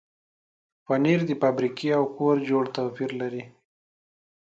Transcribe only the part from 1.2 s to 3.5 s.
د فابریکې او کور جوړ توپیر لري.